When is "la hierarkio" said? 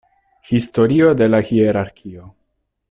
1.35-2.31